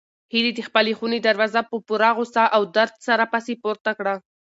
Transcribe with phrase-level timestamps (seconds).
[0.33, 4.15] هیلې د خپلې خونې دروازه په پوره غوسه او درد سره پسې پورته کړه.